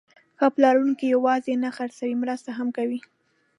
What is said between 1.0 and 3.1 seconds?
یوازې نه خرڅوي، مرسته هم کوي.